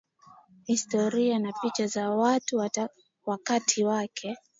[0.67, 2.69] historia na picha za watu wa
[3.25, 4.37] wakati wake